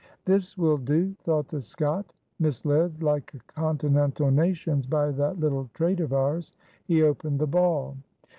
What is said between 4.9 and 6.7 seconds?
that little trait of ours;